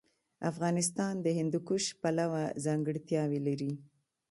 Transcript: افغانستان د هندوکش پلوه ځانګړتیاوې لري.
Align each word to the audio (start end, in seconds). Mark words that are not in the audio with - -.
افغانستان 0.51 1.13
د 1.21 1.27
هندوکش 1.37 1.83
پلوه 2.01 2.43
ځانګړتیاوې 2.65 3.39
لري. 3.47 3.71